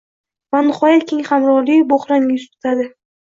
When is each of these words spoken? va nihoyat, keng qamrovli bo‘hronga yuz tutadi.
va 0.55 0.61
nihoyat, 0.69 1.03
keng 1.11 1.21
qamrovli 1.27 1.77
bo‘hronga 1.93 2.33
yuz 2.39 2.47
tutadi. 2.51 2.89